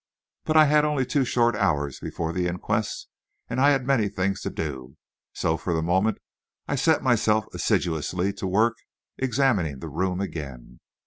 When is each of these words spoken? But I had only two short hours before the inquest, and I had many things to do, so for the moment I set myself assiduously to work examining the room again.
But 0.45 0.57
I 0.57 0.65
had 0.65 0.83
only 0.83 1.05
two 1.05 1.23
short 1.23 1.55
hours 1.55 1.99
before 1.99 2.33
the 2.33 2.47
inquest, 2.47 3.07
and 3.47 3.61
I 3.61 3.69
had 3.69 3.85
many 3.85 4.09
things 4.09 4.41
to 4.41 4.49
do, 4.49 4.97
so 5.31 5.57
for 5.57 5.75
the 5.75 5.83
moment 5.83 6.17
I 6.67 6.73
set 6.73 7.03
myself 7.03 7.45
assiduously 7.53 8.33
to 8.33 8.47
work 8.47 8.77
examining 9.19 9.77
the 9.77 9.89
room 9.89 10.19
again. 10.19 10.79